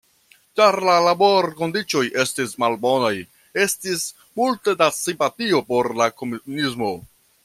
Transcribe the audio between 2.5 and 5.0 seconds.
malbonaj, estis multe da